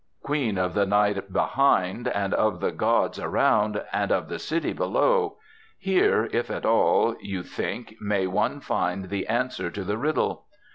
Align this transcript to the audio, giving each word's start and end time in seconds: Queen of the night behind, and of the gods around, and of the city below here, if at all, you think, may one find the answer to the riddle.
Queen 0.23 0.57
of 0.57 0.73
the 0.73 0.87
night 0.87 1.31
behind, 1.31 2.07
and 2.07 2.33
of 2.33 2.59
the 2.59 2.71
gods 2.71 3.19
around, 3.19 3.83
and 3.93 4.11
of 4.11 4.29
the 4.29 4.39
city 4.39 4.73
below 4.73 5.37
here, 5.77 6.27
if 6.31 6.49
at 6.49 6.65
all, 6.65 7.15
you 7.21 7.43
think, 7.43 7.93
may 8.01 8.25
one 8.25 8.59
find 8.61 9.09
the 9.09 9.27
answer 9.27 9.69
to 9.69 9.83
the 9.83 9.99
riddle. 9.99 10.47